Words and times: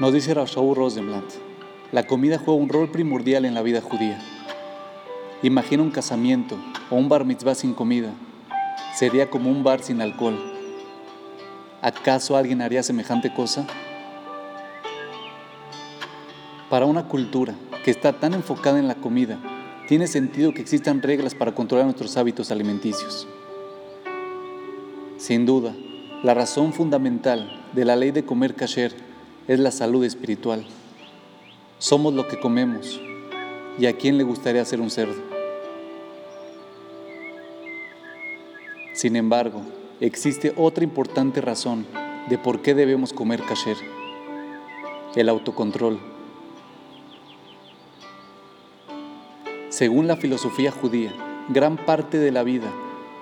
Nos 0.00 0.14
dice 0.14 0.32
Shaul 0.32 0.74
Rosenblatt, 0.74 1.24
la 1.92 2.06
comida 2.06 2.38
juega 2.38 2.58
un 2.58 2.70
rol 2.70 2.90
primordial 2.90 3.44
en 3.44 3.52
la 3.52 3.60
vida 3.60 3.82
judía. 3.82 4.18
Imagina 5.42 5.82
un 5.82 5.90
casamiento 5.90 6.56
o 6.88 6.96
un 6.96 7.10
bar 7.10 7.26
mitzvah 7.26 7.54
sin 7.54 7.74
comida. 7.74 8.10
Sería 8.94 9.28
como 9.28 9.50
un 9.50 9.62
bar 9.62 9.82
sin 9.82 10.00
alcohol. 10.00 10.38
¿Acaso 11.82 12.38
alguien 12.38 12.62
haría 12.62 12.82
semejante 12.82 13.34
cosa? 13.34 13.66
Para 16.70 16.86
una 16.86 17.06
cultura 17.06 17.54
que 17.84 17.90
está 17.90 18.14
tan 18.14 18.32
enfocada 18.32 18.78
en 18.78 18.88
la 18.88 18.94
comida, 18.94 19.38
tiene 19.88 20.06
sentido 20.06 20.54
que 20.54 20.62
existan 20.62 21.02
reglas 21.02 21.34
para 21.34 21.54
controlar 21.54 21.84
nuestros 21.84 22.16
hábitos 22.16 22.50
alimenticios. 22.50 23.28
Sin 25.18 25.44
duda, 25.44 25.76
la 26.22 26.32
razón 26.32 26.72
fundamental 26.72 27.62
de 27.74 27.84
la 27.84 27.94
ley 27.94 28.10
de 28.10 28.24
comer 28.24 28.54
kasher 28.54 29.11
es 29.48 29.58
la 29.58 29.70
salud 29.70 30.04
espiritual. 30.04 30.64
Somos 31.78 32.14
lo 32.14 32.28
que 32.28 32.38
comemos. 32.38 33.00
¿Y 33.78 33.86
a 33.86 33.96
quién 33.96 34.18
le 34.18 34.24
gustaría 34.24 34.64
ser 34.64 34.80
un 34.80 34.90
cerdo? 34.90 35.20
Sin 38.92 39.16
embargo, 39.16 39.62
existe 40.00 40.52
otra 40.56 40.84
importante 40.84 41.40
razón 41.40 41.86
de 42.28 42.38
por 42.38 42.62
qué 42.62 42.74
debemos 42.74 43.12
comer 43.12 43.42
kasher. 43.42 43.76
El 45.16 45.28
autocontrol. 45.28 45.98
Según 49.70 50.06
la 50.06 50.16
filosofía 50.16 50.70
judía, 50.70 51.12
gran 51.48 51.76
parte 51.76 52.18
de 52.18 52.30
la 52.30 52.42
vida 52.42 52.70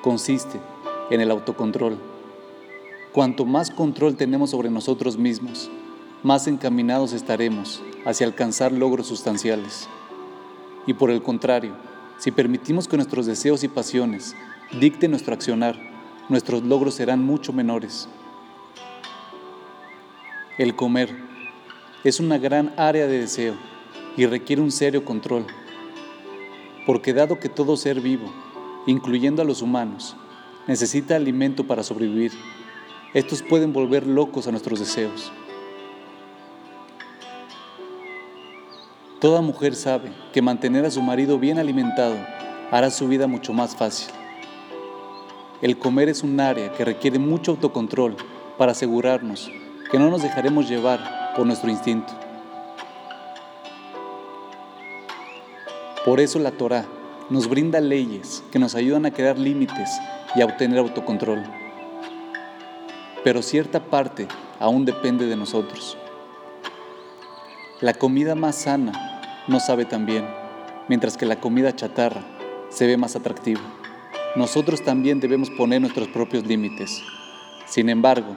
consiste 0.02 0.60
en 1.10 1.20
el 1.20 1.30
autocontrol. 1.30 1.96
Cuanto 3.12 3.44
más 3.44 3.70
control 3.70 4.16
tenemos 4.16 4.50
sobre 4.50 4.70
nosotros 4.70 5.16
mismos, 5.16 5.70
más 6.22 6.46
encaminados 6.46 7.12
estaremos 7.12 7.82
hacia 8.04 8.26
alcanzar 8.26 8.72
logros 8.72 9.06
sustanciales. 9.06 9.88
Y 10.86 10.94
por 10.94 11.10
el 11.10 11.22
contrario, 11.22 11.74
si 12.18 12.30
permitimos 12.30 12.86
que 12.86 12.96
nuestros 12.96 13.24
deseos 13.26 13.64
y 13.64 13.68
pasiones 13.68 14.36
dicten 14.78 15.12
nuestro 15.12 15.32
accionar, 15.32 15.76
nuestros 16.28 16.62
logros 16.62 16.94
serán 16.94 17.24
mucho 17.24 17.52
menores. 17.52 18.08
El 20.58 20.76
comer 20.76 21.16
es 22.04 22.20
una 22.20 22.36
gran 22.36 22.74
área 22.76 23.06
de 23.06 23.20
deseo 23.20 23.54
y 24.16 24.26
requiere 24.26 24.60
un 24.60 24.72
serio 24.72 25.04
control, 25.04 25.46
porque 26.84 27.14
dado 27.14 27.38
que 27.38 27.48
todo 27.48 27.76
ser 27.76 28.00
vivo, 28.00 28.30
incluyendo 28.86 29.40
a 29.40 29.46
los 29.46 29.62
humanos, 29.62 30.16
necesita 30.66 31.16
alimento 31.16 31.66
para 31.66 31.82
sobrevivir, 31.82 32.32
estos 33.14 33.42
pueden 33.42 33.72
volver 33.72 34.06
locos 34.06 34.46
a 34.46 34.50
nuestros 34.50 34.80
deseos. 34.80 35.32
Toda 39.20 39.42
mujer 39.42 39.76
sabe 39.76 40.10
que 40.32 40.40
mantener 40.40 40.86
a 40.86 40.90
su 40.90 41.02
marido 41.02 41.38
bien 41.38 41.58
alimentado 41.58 42.16
hará 42.70 42.88
su 42.88 43.06
vida 43.06 43.26
mucho 43.26 43.52
más 43.52 43.76
fácil. 43.76 44.08
El 45.60 45.78
comer 45.78 46.08
es 46.08 46.22
un 46.22 46.40
área 46.40 46.72
que 46.72 46.86
requiere 46.86 47.18
mucho 47.18 47.50
autocontrol 47.50 48.16
para 48.56 48.72
asegurarnos 48.72 49.50
que 49.90 49.98
no 49.98 50.08
nos 50.08 50.22
dejaremos 50.22 50.70
llevar 50.70 51.34
por 51.36 51.44
nuestro 51.44 51.68
instinto. 51.68 52.10
Por 56.06 56.18
eso 56.18 56.38
la 56.38 56.52
Torah 56.52 56.86
nos 57.28 57.46
brinda 57.46 57.78
leyes 57.78 58.42
que 58.50 58.58
nos 58.58 58.74
ayudan 58.74 59.04
a 59.04 59.10
crear 59.10 59.38
límites 59.38 59.90
y 60.34 60.40
a 60.40 60.46
obtener 60.46 60.78
autocontrol. 60.78 61.42
Pero 63.22 63.42
cierta 63.42 63.80
parte 63.80 64.28
aún 64.58 64.86
depende 64.86 65.26
de 65.26 65.36
nosotros. 65.36 65.98
La 67.82 67.92
comida 67.92 68.34
más 68.34 68.56
sana 68.56 69.09
no 69.50 69.58
sabe 69.58 69.84
tan 69.84 70.06
bien, 70.06 70.24
mientras 70.88 71.16
que 71.16 71.26
la 71.26 71.40
comida 71.40 71.74
chatarra 71.74 72.22
se 72.68 72.86
ve 72.86 72.96
más 72.96 73.16
atractiva. 73.16 73.60
Nosotros 74.36 74.84
también 74.84 75.18
debemos 75.18 75.50
poner 75.50 75.80
nuestros 75.80 76.06
propios 76.06 76.46
límites. 76.46 77.02
Sin 77.66 77.88
embargo, 77.88 78.36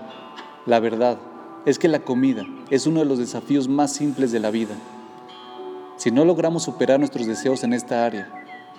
la 0.66 0.80
verdad 0.80 1.20
es 1.68 1.78
que 1.78 1.88
la 1.88 2.00
comida 2.00 2.44
es 2.72 2.88
uno 2.88 3.02
de 3.02 3.06
los 3.06 3.20
desafíos 3.20 3.68
más 3.68 3.94
simples 3.94 4.32
de 4.32 4.40
la 4.40 4.50
vida. 4.50 4.74
Si 5.98 6.10
no 6.10 6.26
logramos 6.26 6.64
superar 6.64 6.98
nuestros 6.98 7.28
deseos 7.28 7.64
en 7.64 7.74
esta 7.74 8.06
área, 8.06 8.34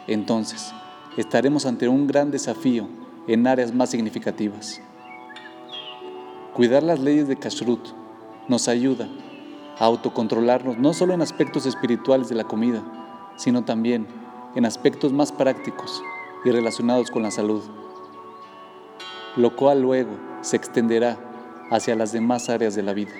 entonces 0.08 0.72
estaremos 1.16 1.66
ante 1.66 1.86
un 1.86 2.08
gran 2.08 2.32
desafío 2.32 2.88
en 3.28 3.46
áreas 3.46 3.72
más 3.72 3.90
significativas. 3.90 4.80
Cuidar 6.52 6.82
las 6.82 6.98
leyes 6.98 7.28
de 7.28 7.36
Kashrut 7.36 7.90
nos 8.48 8.66
ayuda 8.66 9.08
a 9.78 9.84
autocontrolarnos 9.84 10.78
no 10.78 10.92
solo 10.92 11.14
en 11.14 11.22
aspectos 11.22 11.66
espirituales 11.66 12.28
de 12.28 12.36
la 12.36 12.44
comida, 12.44 12.82
sino 13.36 13.64
también 13.64 14.06
en 14.54 14.66
aspectos 14.66 15.12
más 15.12 15.32
prácticos 15.32 16.02
y 16.44 16.50
relacionados 16.50 17.10
con 17.10 17.22
la 17.22 17.30
salud, 17.30 17.62
lo 19.36 19.56
cual 19.56 19.82
luego 19.82 20.12
se 20.42 20.56
extenderá 20.56 21.18
hacia 21.70 21.96
las 21.96 22.12
demás 22.12 22.48
áreas 22.48 22.74
de 22.74 22.82
la 22.82 22.92
vida. 22.92 23.12